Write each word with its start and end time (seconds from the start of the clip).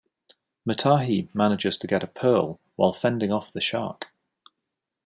Matahi 0.67 1.29
manages 1.31 1.77
to 1.77 1.85
get 1.85 2.01
a 2.01 2.07
pearl 2.07 2.59
while 2.75 2.91
fending 2.91 3.31
off 3.31 3.53
the 3.53 3.61
shark. 3.61 4.07